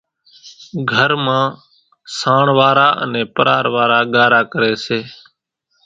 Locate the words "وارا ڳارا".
3.75-4.41